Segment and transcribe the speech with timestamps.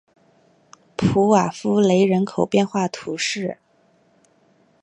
[0.97, 3.59] 普瓦夫雷人口变化图示